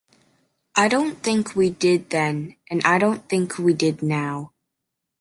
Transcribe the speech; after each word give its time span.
I 0.75 0.87
don't 0.87 1.21
think 1.21 1.55
we 1.55 1.69
did 1.69 2.09
then 2.09 2.55
and 2.71 2.83
I 2.83 2.97
don't 2.97 3.29
think 3.29 3.59
we 3.59 3.75
did 3.75 4.01
now. 4.01 4.51